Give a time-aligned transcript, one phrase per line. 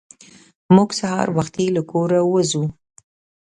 [0.75, 2.65] موږ سهار وختي له کوره وځو.